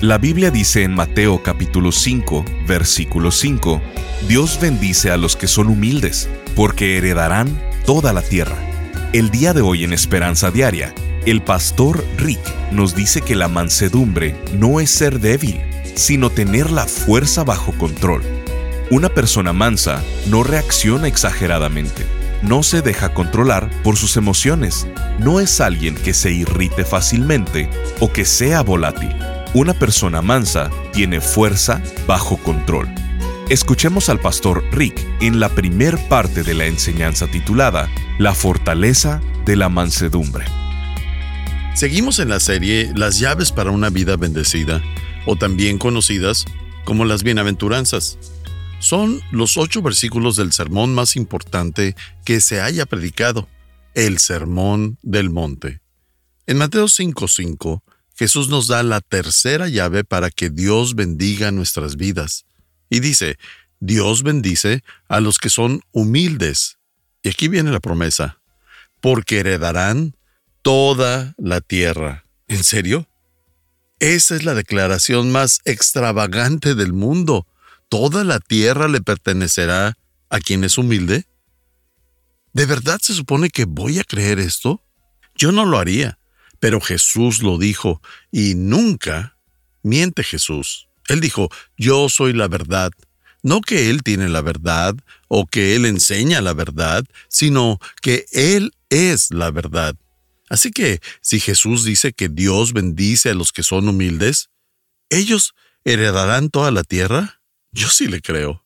[0.00, 3.82] La Biblia dice en Mateo capítulo 5, versículo 5,
[4.26, 6.26] Dios bendice a los que son humildes,
[6.56, 8.56] porque heredarán toda la tierra.
[9.12, 10.94] El día de hoy en Esperanza Diaria,
[11.26, 12.40] el pastor Rick
[12.72, 15.60] nos dice que la mansedumbre no es ser débil,
[15.96, 18.22] sino tener la fuerza bajo control.
[18.90, 22.06] Una persona mansa no reacciona exageradamente,
[22.40, 24.86] no se deja controlar por sus emociones,
[25.18, 27.68] no es alguien que se irrite fácilmente
[28.00, 29.14] o que sea volátil
[29.52, 32.88] una persona mansa tiene fuerza bajo control.
[33.48, 39.56] Escuchemos al pastor Rick en la primer parte de la enseñanza titulada La fortaleza de
[39.56, 40.44] la mansedumbre.
[41.74, 44.80] Seguimos en la serie Las llaves para una vida bendecida,
[45.26, 46.44] o también conocidas
[46.84, 48.18] como las bienaventuranzas.
[48.78, 53.48] Son los ocho versículos del sermón más importante que se haya predicado,
[53.94, 55.80] el Sermón del Monte.
[56.46, 57.82] En Mateo 5:5
[58.20, 62.44] Jesús nos da la tercera llave para que Dios bendiga nuestras vidas.
[62.90, 63.38] Y dice,
[63.78, 66.76] Dios bendice a los que son humildes.
[67.22, 68.38] Y aquí viene la promesa,
[69.00, 70.16] porque heredarán
[70.60, 72.26] toda la tierra.
[72.46, 73.08] ¿En serio?
[74.00, 77.46] Esa es la declaración más extravagante del mundo.
[77.88, 79.96] ¿Toda la tierra le pertenecerá
[80.28, 81.24] a quien es humilde?
[82.52, 84.84] ¿De verdad se supone que voy a creer esto?
[85.34, 86.19] Yo no lo haría.
[86.60, 89.36] Pero Jesús lo dijo, y nunca
[89.82, 90.88] miente Jesús.
[91.08, 92.92] Él dijo, yo soy la verdad.
[93.42, 94.94] No que Él tiene la verdad
[95.28, 99.96] o que Él enseña la verdad, sino que Él es la verdad.
[100.50, 104.50] Así que si Jesús dice que Dios bendice a los que son humildes,
[105.08, 105.54] ¿ellos
[105.84, 107.40] heredarán toda la tierra?
[107.72, 108.64] Yo sí le creo.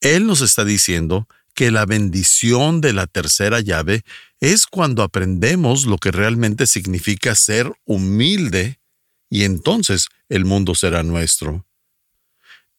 [0.00, 4.02] Él nos está diciendo que la bendición de la tercera llave
[4.40, 8.80] es cuando aprendemos lo que realmente significa ser humilde
[9.30, 11.66] y entonces el mundo será nuestro.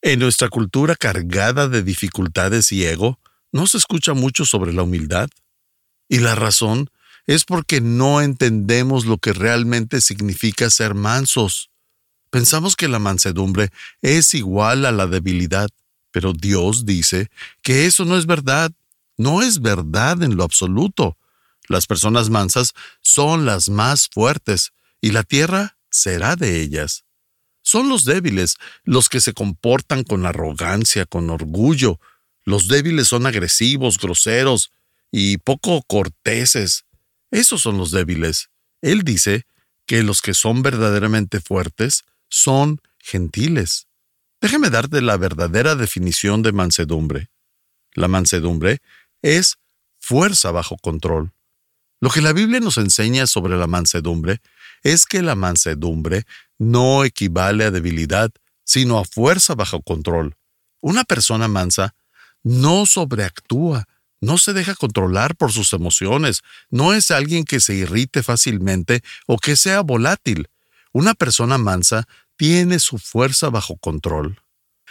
[0.02, 3.20] En nuestra cultura cargada de dificultades y ego,
[3.52, 5.30] no se escucha mucho sobre la humildad.
[6.08, 6.90] Y la razón
[7.26, 11.72] es porque no entendemos lo que realmente significa ser mansos.
[12.30, 13.70] Pensamos que la mansedumbre
[14.02, 15.70] es igual a la debilidad.
[16.16, 17.30] Pero Dios dice
[17.62, 18.72] que eso no es verdad.
[19.18, 21.18] No es verdad en lo absoluto.
[21.68, 22.72] Las personas mansas
[23.02, 24.72] son las más fuertes
[25.02, 27.04] y la tierra será de ellas.
[27.64, 28.56] Son los débiles
[28.86, 32.00] los que se comportan con arrogancia, con orgullo.
[32.46, 34.72] Los débiles son agresivos, groseros
[35.12, 36.86] y poco corteses.
[37.30, 38.52] Esos son los débiles.
[38.82, 39.48] Él dice
[39.86, 43.88] que los que son verdaderamente fuertes son gentiles.
[44.46, 47.32] Déjame darte la verdadera definición de mansedumbre.
[47.96, 48.80] La mansedumbre
[49.24, 49.58] es
[50.00, 51.34] fuerza bajo control.
[52.00, 54.44] Lo que la Biblia nos enseña sobre la mansedumbre
[54.84, 56.28] es que la mansedumbre
[56.60, 58.30] no equivale a debilidad,
[58.64, 60.36] sino a fuerza bajo control.
[60.80, 61.96] Una persona mansa
[62.44, 63.88] no sobreactúa,
[64.22, 69.40] no se deja controlar por sus emociones, no es alguien que se irrite fácilmente o
[69.40, 70.50] que sea volátil.
[70.92, 72.08] Una persona mansa
[72.38, 74.42] tiene su fuerza bajo control.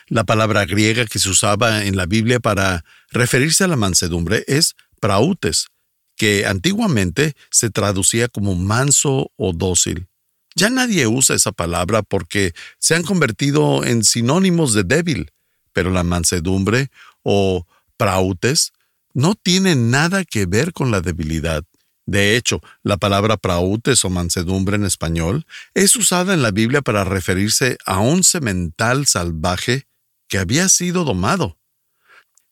[0.06, 4.75] La palabra griega que se usaba en la Biblia para referirse a la mansedumbre es
[5.00, 5.69] prautes,
[6.16, 10.09] que antiguamente se traducía como manso o dócil.
[10.55, 15.32] Ya nadie usa esa palabra porque se han convertido en sinónimos de débil,
[15.72, 16.91] pero la mansedumbre
[17.22, 17.66] o
[17.97, 18.72] prautes
[19.15, 21.65] no tiene nada que ver con la debilidad.
[22.06, 27.04] De hecho, la palabra prautes o mansedumbre en español es usada en la Biblia para
[27.04, 29.87] referirse a un semental salvaje
[30.29, 31.58] que había sido domado.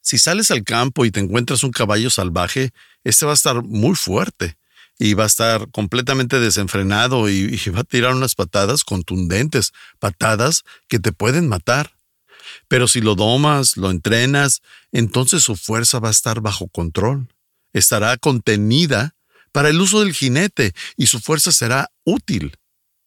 [0.01, 2.73] Si sales al campo y te encuentras un caballo salvaje,
[3.05, 4.57] este va a estar muy fuerte
[4.99, 10.65] y va a estar completamente desenfrenado y, y, va a tirar unas patadas contundentes, patadas
[10.89, 11.97] que te pueden matar.
[12.69, 14.63] Pero si lo domas, lo entrenas,
[14.93, 17.29] entonces su fuerza va a estar bajo control.
[17.73, 19.15] Estará contenida
[19.53, 22.57] para el uso del jinete y su fuerza será útil.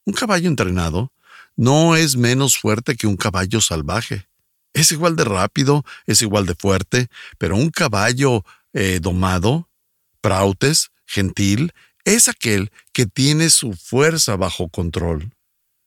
[0.05, 1.11] Un caballo entrenado
[1.55, 4.27] no es menos fuerte que un caballo salvaje.
[4.73, 7.07] Es igual de rápido, es igual de fuerte,
[7.37, 8.43] pero un caballo
[8.73, 9.69] eh, domado,
[10.21, 11.71] prautes, gentil,
[12.03, 15.31] es aquel que tiene su fuerza bajo control.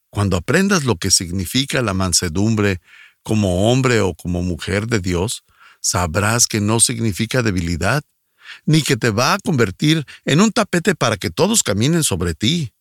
[0.09, 2.81] Cuando aprendas lo que significa la mansedumbre
[3.21, 5.43] como hombre o como mujer de Dios,
[5.81, 8.03] sabrás que no significa debilidad,
[8.65, 12.73] ni que te va a convertir en un tapete para que todos caminen sobre ti.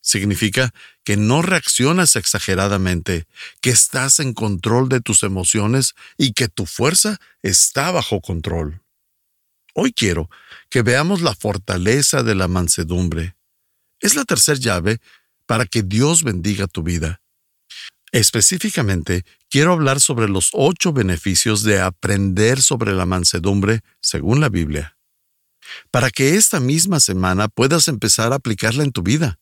[0.00, 3.26] Significa que no reaccionas exageradamente,
[3.60, 8.82] que estás en control de tus emociones y que tu fuerza está bajo control.
[9.74, 10.30] Hoy quiero
[10.70, 13.34] que veamos la fortaleza de la mansedumbre.
[13.98, 15.00] Es la tercera llave
[15.46, 17.20] para que Dios bendiga tu vida.
[18.14, 24.96] Específicamente, quiero hablar sobre los ocho beneficios de aprender sobre la mansedumbre según la Biblia,
[25.90, 29.40] para que esta misma semana puedas empezar a aplicarla en tu vida.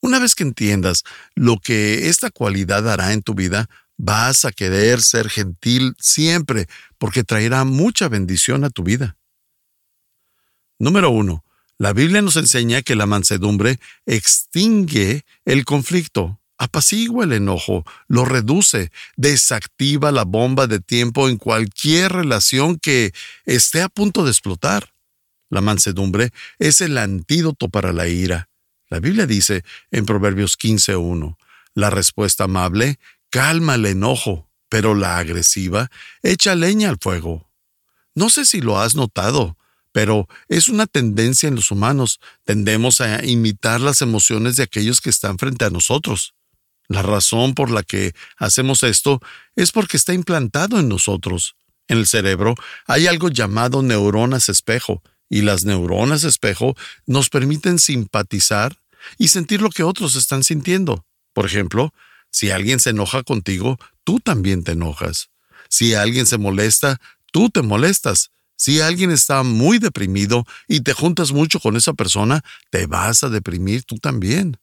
[0.00, 1.02] Una vez que entiendas
[1.34, 6.68] lo que esta cualidad hará en tu vida, vas a querer ser gentil siempre
[6.98, 9.16] porque traerá mucha bendición a tu vida.
[10.78, 11.44] Número 1.
[11.78, 18.90] La Biblia nos enseña que la mansedumbre extingue el conflicto, apacigua el enojo, lo reduce,
[19.16, 23.12] desactiva la bomba de tiempo en cualquier relación que
[23.44, 24.92] esté a punto de explotar.
[25.48, 28.48] La mansedumbre es el antídoto para la ira.
[28.88, 31.36] La Biblia dice en Proverbios 15.1,
[31.74, 32.98] la respuesta amable
[33.30, 35.90] calma el enojo, pero la agresiva
[36.22, 37.50] echa leña al fuego.
[38.14, 39.56] No sé si lo has notado,
[39.92, 42.20] pero es una tendencia en los humanos.
[42.44, 46.34] Tendemos a imitar las emociones de aquellos que están frente a nosotros.
[46.88, 49.20] La razón por la que hacemos esto
[49.56, 51.56] es porque está implantado en nosotros.
[51.88, 52.54] En el cerebro
[52.86, 58.76] hay algo llamado neuronas espejo, y las neuronas espejo nos permiten simpatizar
[59.18, 61.04] y sentir lo que otros están sintiendo.
[61.32, 61.92] Por ejemplo,
[62.30, 65.30] si alguien se enoja contigo, tú también te enojas.
[65.68, 67.00] Si alguien se molesta,
[67.32, 68.30] tú te molestas.
[68.56, 73.28] Si alguien está muy deprimido y te juntas mucho con esa persona, te vas a
[73.28, 74.56] deprimir tú también.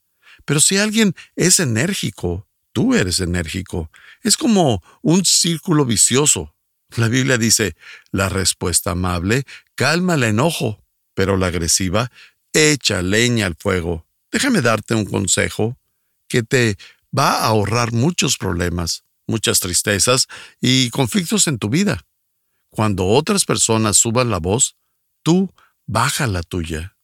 [0.45, 3.89] Pero si alguien es enérgico, tú eres enérgico.
[4.21, 6.55] Es como un círculo vicioso.
[6.95, 7.75] La Biblia dice,
[8.11, 9.45] la respuesta amable
[9.75, 12.11] calma el enojo, pero la agresiva
[12.51, 14.05] echa leña al fuego.
[14.31, 15.77] Déjame darte un consejo
[16.27, 16.77] que te
[17.17, 20.27] va a ahorrar muchos problemas, muchas tristezas
[20.59, 22.05] y conflictos en tu vida.
[22.69, 24.75] Cuando otras personas suban la voz,
[25.21, 25.53] tú
[25.85, 26.97] baja la tuya.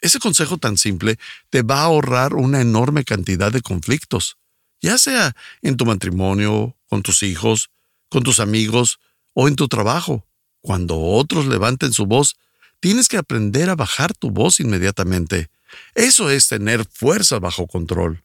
[0.00, 1.18] Ese consejo tan simple
[1.50, 4.36] te va a ahorrar una enorme cantidad de conflictos,
[4.80, 7.70] ya sea en tu matrimonio, con tus hijos,
[8.08, 9.00] con tus amigos
[9.32, 10.26] o en tu trabajo.
[10.60, 12.36] Cuando otros levanten su voz,
[12.80, 15.48] tienes que aprender a bajar tu voz inmediatamente.
[15.94, 18.24] Eso es tener fuerza bajo control.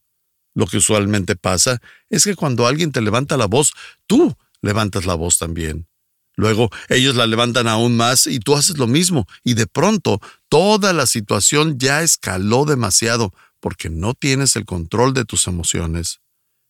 [0.54, 3.74] Lo que usualmente pasa es que cuando alguien te levanta la voz,
[4.08, 5.88] tú levantas la voz también.
[6.36, 10.20] Luego ellos la levantan aún más y tú haces lo mismo y de pronto
[10.50, 16.20] toda la situación ya escaló demasiado porque no tienes el control de tus emociones.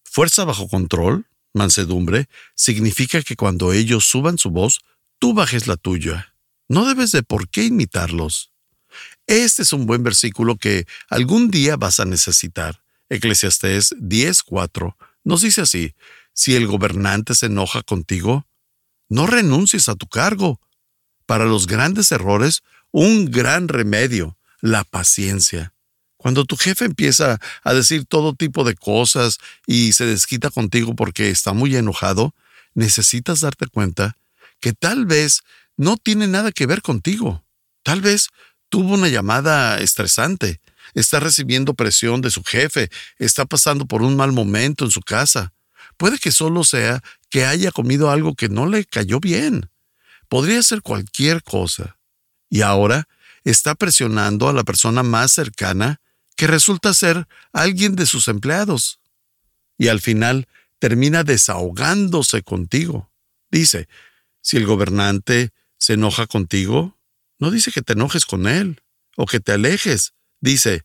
[0.04, 4.82] Fuerza bajo control, mansedumbre, significa que cuando ellos suban su voz,
[5.20, 6.36] tú bajes la tuya.
[6.68, 8.52] No debes de por qué imitarlos.
[9.28, 12.84] Este es un buen versículo que algún día vas a necesitar.
[13.10, 15.96] Eclesiastés 10:4 nos dice así,
[16.34, 18.48] si el gobernante se enoja contigo,
[19.12, 20.60] no renuncies a tu cargo.
[21.26, 25.74] Para los grandes errores, un gran remedio, la paciencia.
[26.16, 31.30] Cuando tu jefe empieza a decir todo tipo de cosas y se desquita contigo porque
[31.30, 32.34] está muy enojado,
[32.74, 34.16] necesitas darte cuenta
[34.62, 35.42] que tal vez
[35.76, 37.44] no tiene nada que ver contigo.
[37.84, 38.30] Tal vez
[38.70, 40.62] tuvo una llamada estresante,
[40.94, 45.52] está recibiendo presión de su jefe, está pasando por un mal momento en su casa.
[45.98, 49.72] Puede que solo sea que haya comido algo que no le cayó bien.
[50.28, 51.98] Podría ser cualquier cosa.
[52.50, 53.08] Y ahora
[53.44, 56.02] está presionando a la persona más cercana
[56.36, 59.00] que resulta ser alguien de sus empleados.
[59.78, 60.48] Y al final
[60.78, 63.10] termina desahogándose contigo.
[63.50, 63.88] Dice,
[64.42, 66.98] si el gobernante se enoja contigo,
[67.40, 68.82] no dice que te enojes con él
[69.16, 70.14] o que te alejes.
[70.42, 70.84] Dice,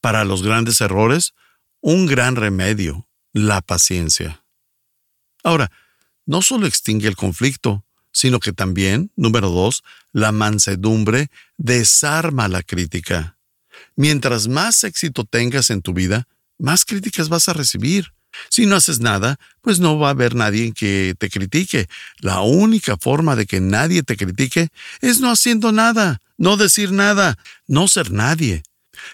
[0.00, 1.34] para los grandes errores,
[1.80, 4.39] un gran remedio, la paciencia.
[5.42, 5.70] Ahora,
[6.26, 9.82] no solo extingue el conflicto, sino que también, número dos,
[10.12, 13.36] la mansedumbre desarma la crítica.
[13.96, 16.26] Mientras más éxito tengas en tu vida,
[16.58, 18.12] más críticas vas a recibir.
[18.48, 21.88] Si no haces nada, pues no va a haber nadie que te critique.
[22.18, 24.68] La única forma de que nadie te critique
[25.00, 28.62] es no haciendo nada, no decir nada, no ser nadie.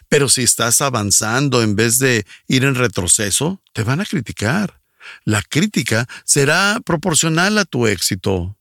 [0.08, 4.75] Pero si estás avanzando en vez de ir en retroceso, te van a criticar.
[5.24, 8.56] La crítica será proporcional a tu éxito.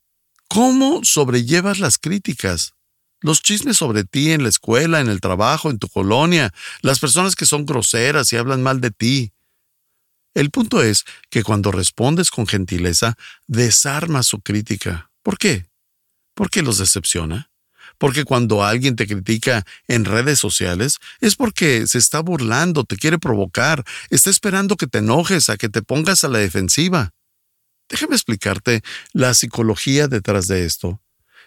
[0.48, 2.74] ¿Cómo sobrellevas las críticas?
[3.22, 7.36] Los chismes sobre ti en la escuela, en el trabajo, en tu colonia, las personas
[7.36, 9.34] que son groseras y hablan mal de ti.
[10.36, 15.10] El punto es que cuando respondes con gentileza, desarmas su crítica.
[15.24, 15.66] ¿Por qué?
[16.36, 17.50] Porque los decepciona.
[17.98, 23.20] Porque cuando alguien te critica en redes sociales es porque se está burlando, te quiere
[23.20, 27.14] provocar, está esperando que te enojes, a que te pongas a la defensiva.
[27.90, 28.84] Déjame explicarte
[29.14, 31.02] la psicología detrás de esto.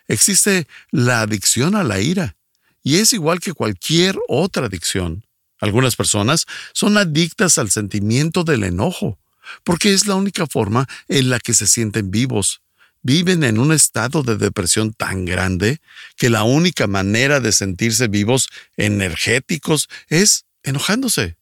[0.07, 2.37] Existe la adicción a la ira,
[2.83, 5.27] y es igual que cualquier otra adicción.
[5.61, 9.19] Algunas personas son adictas al sentimiento del enojo,
[9.65, 12.63] porque es la única forma en la que se sienten vivos.
[13.03, 15.81] Viven en un estado de depresión tan grande
[16.17, 21.37] que la única manera de sentirse vivos, energéticos, es enojándose.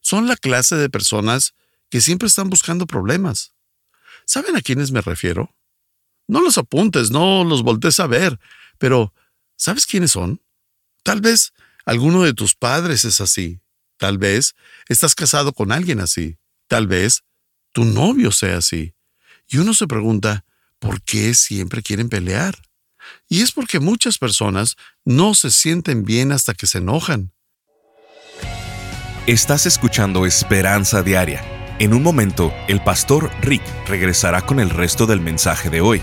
[0.00, 1.54] Son la clase de personas
[1.90, 3.54] que siempre están buscando problemas.
[4.26, 5.54] ¿Saben a quiénes me refiero?
[6.26, 8.38] No los apuntes, no los voltees a ver,
[8.78, 9.12] pero
[9.56, 10.40] ¿sabes quiénes son?
[11.02, 11.52] Tal vez
[11.84, 13.60] alguno de tus padres es así.
[13.98, 14.54] Tal vez
[14.88, 16.38] estás casado con alguien así.
[16.66, 17.22] Tal vez
[17.72, 18.94] tu novio sea así.
[19.48, 20.44] Y uno se pregunta,
[20.84, 22.54] ¿por qué siempre quieren pelear?
[23.28, 27.32] Y es porque muchas personas no se sienten bien hasta que se enojan.
[29.26, 31.44] Estás escuchando Esperanza Diaria.
[31.78, 36.02] En un momento, el pastor Rick regresará con el resto del mensaje de hoy.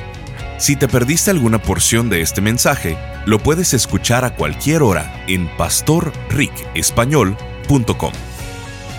[0.57, 5.47] Si te perdiste alguna porción de este mensaje, lo puedes escuchar a cualquier hora en
[5.57, 8.13] pastorricespañol.com.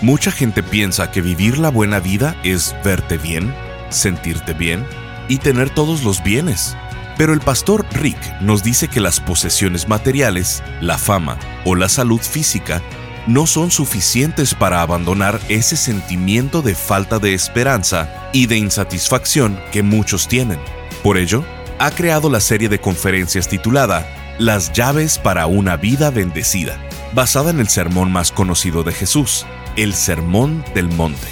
[0.01, 3.53] Mucha gente piensa que vivir la buena vida es verte bien,
[3.89, 4.85] sentirte bien
[5.27, 6.75] y tener todos los bienes.
[7.17, 12.19] Pero el pastor Rick nos dice que las posesiones materiales, la fama o la salud
[12.19, 12.81] física
[13.27, 19.83] no son suficientes para abandonar ese sentimiento de falta de esperanza y de insatisfacción que
[19.83, 20.59] muchos tienen.
[21.03, 21.45] Por ello,
[21.79, 24.07] ha creado la serie de conferencias titulada
[24.39, 26.77] Las llaves para una vida bendecida,
[27.13, 31.27] basada en el sermón más conocido de Jesús, el Sermón del Monte.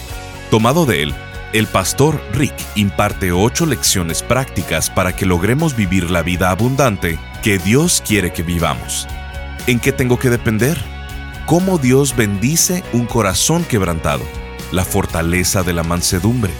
[0.49, 1.15] Tomado de él,
[1.53, 7.57] el pastor Rick imparte ocho lecciones prácticas para que logremos vivir la vida abundante que
[7.57, 9.07] Dios quiere que vivamos.
[9.67, 10.77] ¿En qué tengo que depender?
[11.45, 14.23] ¿Cómo Dios bendice un corazón quebrantado?
[14.71, 16.51] La fortaleza de la mansedumbre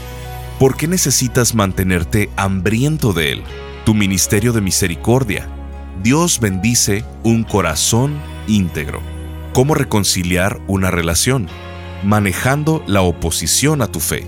[0.61, 3.43] ¿Por qué necesitas mantenerte hambriento de Él?
[3.83, 5.49] Tu ministerio de misericordia.
[6.03, 9.01] Dios bendice un corazón íntegro.
[9.53, 11.47] ¿Cómo reconciliar una relación?
[12.03, 14.27] Manejando la oposición a tu fe.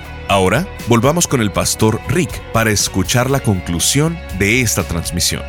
[0.31, 5.43] Ahora, volvamos con el pastor Rick para escuchar la conclusión de esta transmisión.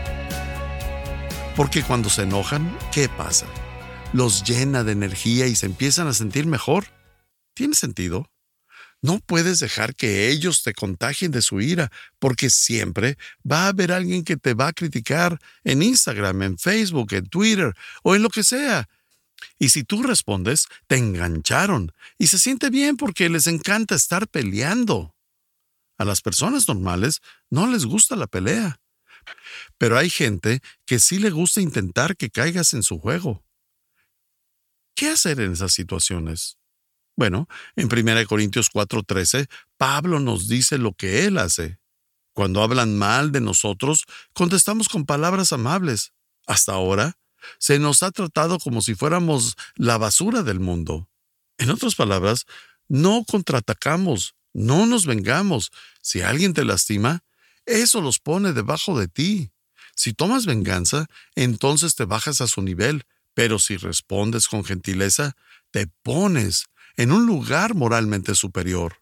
[1.55, 3.47] Porque cuando se enojan, ¿qué pasa?
[4.13, 6.87] Los llena de energía y se empiezan a sentir mejor.
[7.55, 8.29] ¿Tiene sentido?
[9.03, 13.93] No puedes dejar que ellos te contagien de su ira, porque siempre va a haber
[13.93, 17.73] alguien que te va a criticar en Instagram, en Facebook, en Twitter
[18.03, 18.89] o en lo que sea.
[19.59, 25.15] Y si tú respondes, te engancharon y se siente bien porque les encanta estar peleando.
[25.99, 27.21] A las personas normales
[27.51, 28.81] no les gusta la pelea.
[29.79, 33.45] Pero hay gente que sí le gusta intentar que caigas en su juego.
[34.95, 36.59] ¿Qué hacer en esas situaciones?
[37.17, 41.79] Bueno, en 1 Corintios 4:13, Pablo nos dice lo que él hace.
[42.35, 46.13] Cuando hablan mal de nosotros, contestamos con palabras amables.
[46.47, 47.19] Hasta ahora,
[47.59, 51.09] se nos ha tratado como si fuéramos la basura del mundo.
[51.59, 52.47] En otras palabras,
[52.89, 55.71] no contraatacamos, no nos vengamos.
[56.03, 57.25] Si alguien te lastima,
[57.67, 59.51] eso los pone debajo de ti.
[59.95, 65.37] Si tomas venganza, entonces te bajas a su nivel, pero si respondes con gentileza,
[65.71, 68.99] te pones en un lugar moralmente superior.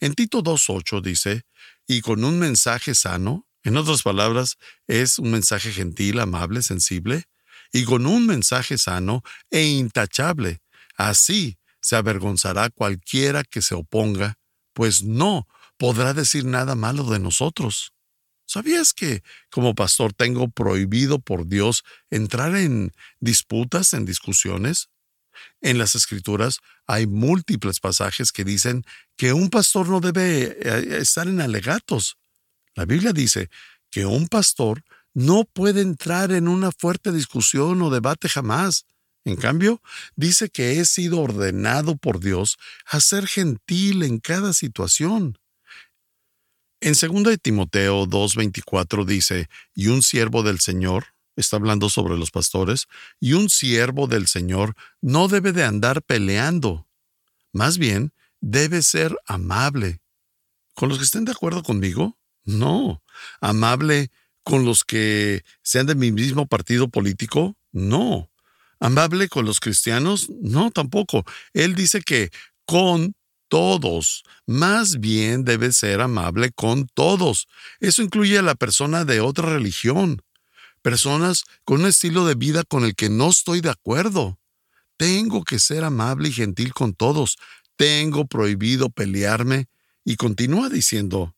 [0.00, 1.44] En Tito 2.8 dice,
[1.86, 7.24] y con un mensaje sano, en otras palabras, es un mensaje gentil, amable, sensible,
[7.74, 10.62] y con un mensaje sano e intachable.
[10.96, 14.38] Así se avergonzará cualquiera que se oponga,
[14.72, 17.92] pues no podrá decir nada malo de nosotros.
[18.46, 24.88] ¿Sabías que como pastor tengo prohibido por Dios entrar en disputas, en discusiones?
[25.60, 28.84] En las escrituras hay múltiples pasajes que dicen
[29.16, 32.18] que un pastor no debe eh, estar en alegatos.
[32.76, 33.50] La Biblia dice
[33.90, 34.84] que un pastor
[35.14, 38.84] no puede entrar en una fuerte discusión o debate jamás.
[39.24, 39.80] En cambio,
[40.16, 45.38] dice que he sido ordenado por Dios a ser gentil en cada situación.
[46.80, 51.06] En 2 Timoteo 2:24 dice, y un siervo del Señor,
[51.36, 52.86] está hablando sobre los pastores,
[53.18, 56.86] y un siervo del Señor no debe de andar peleando,
[57.52, 60.02] más bien debe ser amable.
[60.74, 62.18] ¿Con los que estén de acuerdo conmigo?
[62.44, 63.02] No.
[63.40, 64.10] ¿Amable
[64.44, 67.56] con los que sean de mi mismo partido político?
[67.72, 68.30] No.
[68.78, 70.28] ¿Amable con los cristianos?
[70.40, 71.24] No, tampoco.
[71.54, 72.30] Él dice que
[72.66, 73.14] con
[73.48, 74.24] todos.
[74.46, 77.48] Más bien debe ser amable con todos.
[77.80, 80.22] Eso incluye a la persona de otra religión.
[80.82, 84.38] Personas con un estilo de vida con el que no estoy de acuerdo.
[84.96, 87.38] Tengo que ser amable y gentil con todos.
[87.76, 89.66] Tengo prohibido pelearme.
[90.04, 91.33] Y continúa diciendo,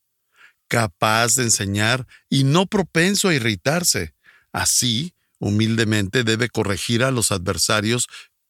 [0.68, 4.14] capaz de enseñar y no propenso a irritarse.
[4.52, 8.08] Así, humildemente debe corregir a los adversarios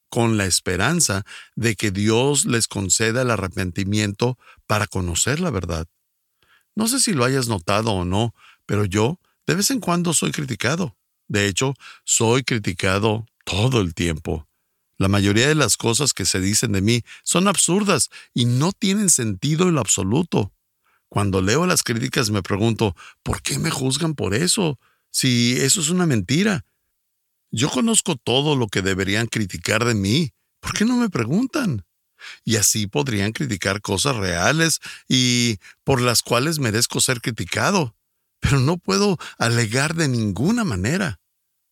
[0.08, 1.25] con la esperanza
[1.56, 5.87] de que Dios les conceda el arrepentimiento para conocer la verdad.
[6.75, 8.35] No sé si lo hayas notado o no,
[8.66, 10.96] pero yo de vez en cuando soy criticado.
[11.28, 14.49] De hecho, soy criticado todo el tiempo.
[14.99, 19.11] La mayoría de las cosas que se dicen de mí son absurdas y no tienen
[19.11, 20.52] sentido en lo absoluto.
[21.08, 24.78] Cuando leo las críticas me pregunto, ¿por qué me juzgan por eso?
[25.10, 26.64] Si eso es una mentira.
[27.50, 30.32] Yo conozco todo lo que deberían criticar de mí.
[30.60, 31.84] ¿Por qué no me preguntan?
[32.44, 37.94] Y así podrían criticar cosas reales y por las cuales merezco ser criticado.
[38.40, 41.20] Pero no puedo alegar de ninguna manera.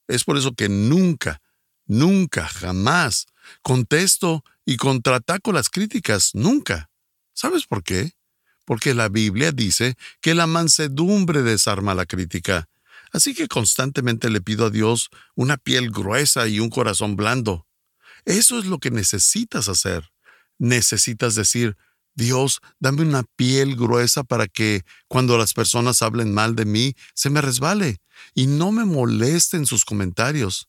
[0.07, 1.43] Es por eso que nunca,
[1.87, 3.27] nunca, jamás
[3.63, 6.91] contesto y contraataco las críticas, nunca.
[7.33, 8.13] ¿Sabes por qué?
[8.65, 12.69] Porque la Biblia dice que la mansedumbre desarma la crítica
[13.15, 17.65] Así que constantemente le pido a Dios una piel gruesa y un corazón blando.
[18.25, 20.11] Eso es lo que necesitas hacer.
[20.59, 21.77] Necesitas decir,
[22.17, 27.31] Dios, dame una piel gruesa para que cuando las personas hablen mal de mí, se
[27.31, 27.99] me resbale
[28.35, 30.69] y no me molesten sus comentarios.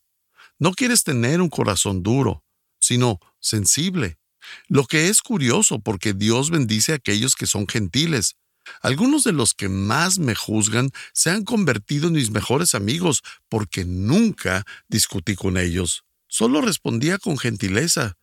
[0.60, 2.44] No quieres tener un corazón duro,
[2.78, 4.18] sino sensible.
[4.68, 8.36] Lo que es curioso porque Dios bendice a aquellos que son gentiles,
[8.82, 13.84] algunos de los que más me juzgan se han convertido en mis mejores amigos porque
[13.84, 16.04] nunca discutí con ellos.
[16.28, 18.16] Solo respondía con gentileza.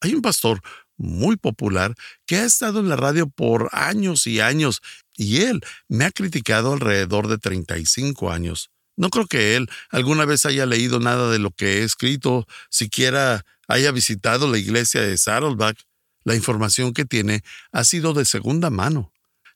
[0.00, 0.62] Hay un pastor
[0.96, 1.94] muy popular
[2.26, 4.80] que ha estado en la radio por años y años
[5.16, 8.70] y él me ha criticado alrededor de 35 años.
[8.96, 13.44] No creo que él alguna vez haya leído nada de lo que he escrito, siquiera
[13.70, 15.86] haya visitado la iglesia de Saddleback.
[16.24, 19.12] La información que tiene ha sido de segunda mano.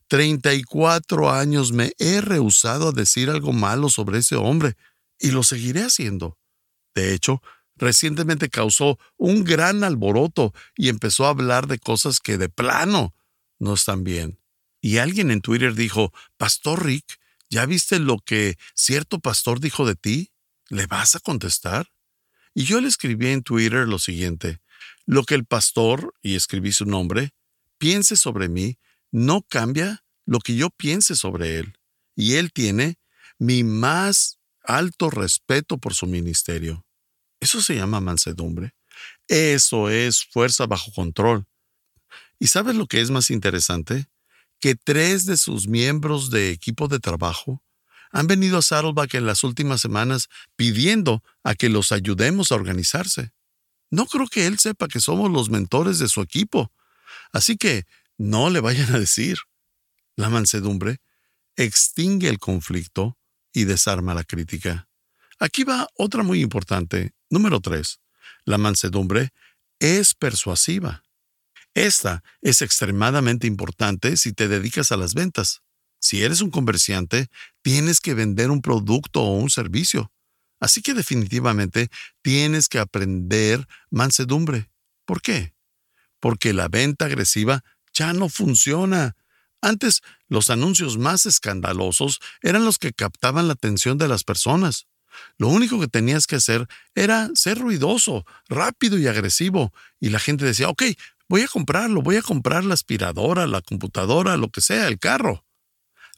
[0.09, 4.77] 34 años me he rehusado a decir algo malo sobre ese hombre
[5.18, 6.38] y lo seguiré haciendo.
[6.94, 7.42] De hecho,
[7.77, 13.14] recientemente causó un gran alboroto y empezó a hablar de cosas que de plano
[13.59, 14.38] no están bien.
[14.81, 17.18] Y alguien en Twitter dijo, Pastor Rick,
[17.50, 20.31] ¿ya viste lo que cierto pastor dijo de ti?
[20.68, 21.93] ¿Le vas a contestar?
[22.54, 24.60] Y yo le escribí en Twitter lo siguiente,
[25.06, 27.34] lo que el pastor, y escribí su nombre,
[27.78, 28.78] piense sobre mí
[29.10, 31.78] no cambia lo que yo piense sobre él,
[32.16, 32.98] y él tiene
[33.38, 36.84] mi más alto respeto por su ministerio.
[37.40, 38.74] Eso se llama mansedumbre.
[39.28, 41.46] Eso es fuerza bajo control.
[42.38, 44.06] ¿Y sabes lo que es más interesante?
[44.60, 47.62] Que tres de sus miembros de equipo de trabajo
[48.14, 53.33] han venido a Saddleback en las últimas semanas pidiendo a que los ayudemos a organizarse.
[53.90, 56.72] No creo que él sepa que somos los mentores de su equipo.
[57.33, 59.38] Así que no le vayan a decir.
[60.14, 61.00] La mansedumbre
[61.57, 63.18] extingue el conflicto
[63.53, 64.88] y desarma la crítica.
[65.40, 67.14] Aquí va otra muy importante.
[67.31, 67.98] Número 3.
[68.44, 69.33] La mansedumbre
[69.81, 71.03] es persuasiva.
[71.74, 75.63] Esta es extremadamente importante si te dedicas a las ventas.
[76.04, 77.28] Si eres un comerciante,
[77.62, 80.12] tienes que vender un producto o un servicio.
[80.60, 81.88] Así que definitivamente
[82.20, 84.70] tienes que aprender mansedumbre.
[85.06, 85.54] ¿Por qué?
[86.20, 87.64] Porque la venta agresiva
[87.94, 89.16] ya no funciona.
[89.62, 94.86] Antes, los anuncios más escandalosos eran los que captaban la atención de las personas.
[95.38, 100.44] Lo único que tenías que hacer era ser ruidoso, rápido y agresivo, y la gente
[100.44, 100.82] decía, ok,
[101.30, 105.46] voy a comprarlo, voy a comprar la aspiradora, la computadora, lo que sea, el carro.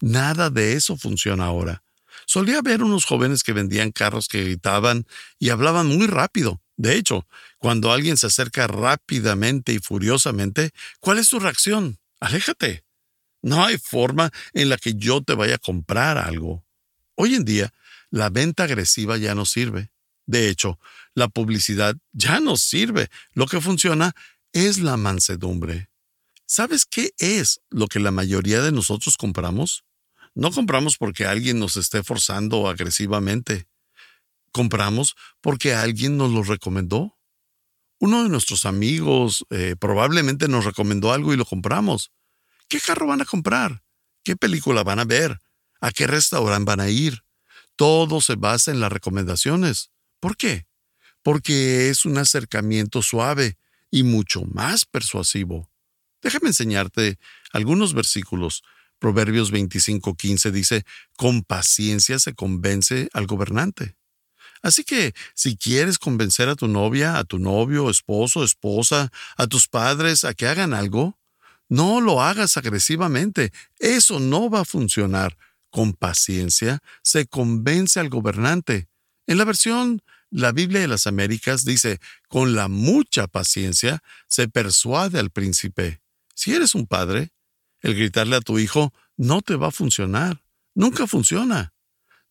[0.00, 1.82] Nada de eso funciona ahora.
[2.26, 5.06] Solía ver unos jóvenes que vendían carros que gritaban
[5.38, 6.60] y hablaban muy rápido.
[6.76, 7.26] De hecho,
[7.58, 11.98] cuando alguien se acerca rápidamente y furiosamente, ¿cuál es tu reacción?
[12.20, 12.84] Aléjate.
[13.42, 16.64] No hay forma en la que yo te vaya a comprar algo.
[17.14, 17.72] Hoy en día,
[18.10, 19.90] la venta agresiva ya no sirve.
[20.26, 20.78] De hecho,
[21.14, 23.08] la publicidad ya no sirve.
[23.32, 24.14] Lo que funciona
[24.52, 25.88] es la mansedumbre.
[26.44, 29.85] ¿Sabes qué es lo que la mayoría de nosotros compramos?
[30.36, 33.66] No compramos porque alguien nos esté forzando agresivamente.
[34.52, 37.16] Compramos porque alguien nos lo recomendó.
[37.98, 42.12] Uno de nuestros amigos eh, probablemente nos recomendó algo y lo compramos.
[42.68, 43.82] ¿Qué carro van a comprar?
[44.24, 45.40] ¿Qué película van a ver?
[45.80, 47.24] ¿A qué restaurante van a ir?
[47.74, 49.90] Todo se basa en las recomendaciones.
[50.20, 50.66] ¿Por qué?
[51.22, 53.56] Porque es un acercamiento suave
[53.90, 55.70] y mucho más persuasivo.
[56.20, 57.18] Déjame enseñarte
[57.52, 58.62] algunos versículos.
[58.98, 60.84] Proverbios 25:15 dice,
[61.16, 63.96] con paciencia se convence al gobernante.
[64.62, 69.68] Así que si quieres convencer a tu novia, a tu novio, esposo, esposa, a tus
[69.68, 71.18] padres a que hagan algo,
[71.68, 73.52] no lo hagas agresivamente.
[73.78, 75.36] Eso no va a funcionar.
[75.70, 78.88] Con paciencia se convence al gobernante.
[79.26, 85.20] En la versión La Biblia de las Américas dice, con la mucha paciencia se persuade
[85.20, 86.00] al príncipe.
[86.34, 87.30] Si eres un padre,
[87.86, 90.42] el gritarle a tu hijo no te va a funcionar.
[90.74, 91.72] Nunca funciona.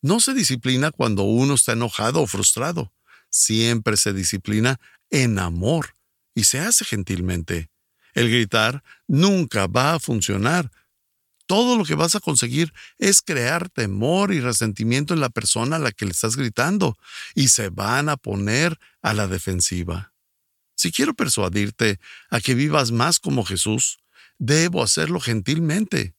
[0.01, 2.91] No se disciplina cuando uno está enojado o frustrado.
[3.29, 5.95] Siempre se disciplina en amor
[6.33, 7.69] y se hace gentilmente.
[8.13, 10.73] El gritar nunca va a funcionar.
[11.45, 15.79] Todo lo que vas a conseguir es crear temor y resentimiento en la persona a
[15.79, 16.97] la que le estás gritando
[17.33, 20.11] y se van a poner a la defensiva.
[20.75, 23.99] Si quiero persuadirte a que vivas más como Jesús,
[24.37, 26.15] debo hacerlo gentilmente.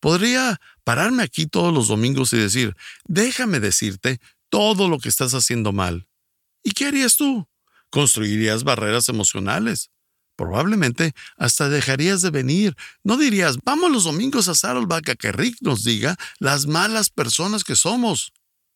[0.00, 5.72] Podría pararme aquí todos los domingos y decir, déjame decirte todo lo que estás haciendo
[5.72, 6.06] mal.
[6.62, 7.48] ¿Y qué harías tú?
[7.90, 9.90] Construirías barreras emocionales.
[10.36, 12.76] Probablemente hasta dejarías de venir.
[13.02, 17.64] No dirías, vamos los domingos a Saddleback a que Rick nos diga las malas personas
[17.64, 18.32] que somos.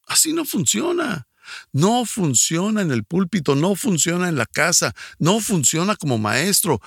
[0.07, 1.29] Así no funciona.
[1.73, 6.81] No funciona en el púlpito, no funciona en la casa, no funciona como maestro.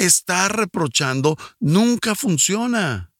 [0.00, 3.12] Estar reprochando nunca funciona.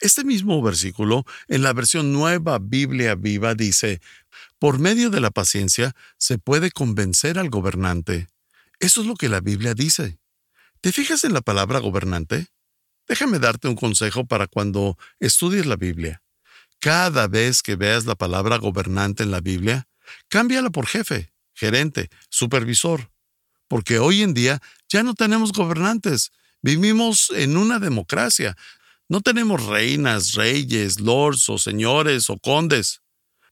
[0.00, 4.00] Este mismo versículo, en la versión nueva Biblia viva, dice,
[4.58, 8.28] por medio de la paciencia se puede convencer al gobernante.
[8.80, 10.18] Eso es lo que la Biblia dice.
[10.80, 12.46] ¿Te fijas en la palabra gobernante?
[13.06, 16.22] Déjame darte un consejo para cuando estudies la Biblia.
[16.78, 19.88] Cada vez que veas la palabra gobernante en la Biblia,
[20.28, 23.10] Cámbiala por jefe, gerente, supervisor.
[23.68, 26.30] Porque hoy en día ya no tenemos gobernantes.
[26.62, 28.56] Vivimos en una democracia.
[29.08, 33.00] No tenemos reinas, reyes, lords o señores o condes.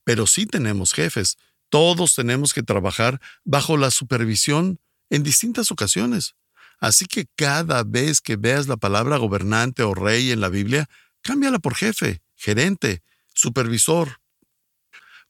[0.03, 1.37] Pero sí tenemos jefes.
[1.69, 6.35] Todos tenemos que trabajar bajo la supervisión en distintas ocasiones.
[6.79, 10.87] Así que cada vez que veas la palabra gobernante o rey en la Biblia,
[11.21, 13.01] cámbiala por jefe, gerente,
[13.33, 14.19] supervisor,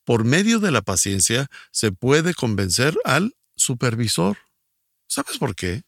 [0.03, 4.37] por medio de la paciencia se puede convencer al supervisor.
[5.07, 5.83] ¿Sabes por qué?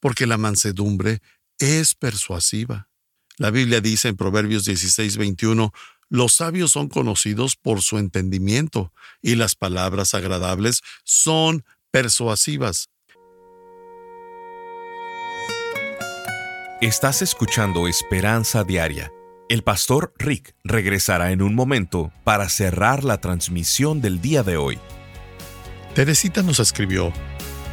[0.00, 1.20] Porque la mansedumbre
[1.58, 2.88] es persuasiva.
[3.36, 5.72] La Biblia dice en Proverbios 16, 21,
[6.08, 12.88] los sabios son conocidos por su entendimiento y las palabras agradables son persuasivas.
[16.80, 19.12] Estás escuchando Esperanza Diaria
[19.50, 24.78] el pastor Rick regresará en un momento para cerrar la transmisión del día de hoy.
[25.92, 27.12] Teresita nos escribió,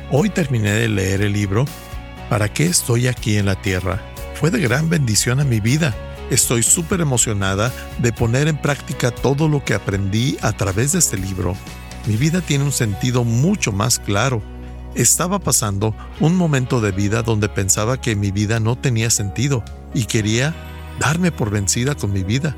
[0.10, 1.66] hoy terminé de leer el libro
[2.30, 4.02] ¿Para qué estoy aquí en la tierra?
[4.36, 5.96] Fue de gran bendición a mi vida.
[6.30, 11.16] Estoy súper emocionada de poner en práctica todo lo que aprendí a través de este
[11.16, 11.56] libro.
[12.06, 14.42] Mi vida tiene un sentido mucho más claro.
[14.94, 19.64] Estaba pasando un momento de vida donde pensaba que mi vida no tenía sentido
[19.94, 20.54] y quería
[21.00, 22.58] darme por vencida con mi vida.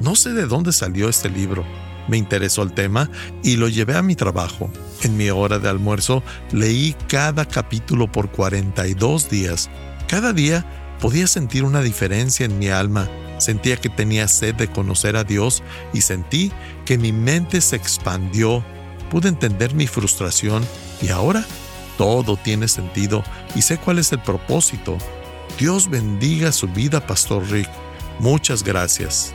[0.00, 1.64] No sé de dónde salió este libro.
[2.10, 3.08] Me interesó el tema
[3.42, 4.70] y lo llevé a mi trabajo.
[5.02, 9.70] En mi hora de almuerzo leí cada capítulo por 42 días.
[10.08, 10.66] Cada día
[11.00, 13.08] podía sentir una diferencia en mi alma.
[13.38, 15.62] Sentía que tenía sed de conocer a Dios
[15.94, 16.52] y sentí
[16.84, 18.62] que mi mente se expandió.
[19.10, 20.66] Pude entender mi frustración
[21.00, 21.46] y ahora
[21.96, 23.22] todo tiene sentido
[23.54, 24.98] y sé cuál es el propósito
[25.58, 27.68] Dios bendiga su vida, Pastor Rick.
[28.18, 29.34] Muchas gracias.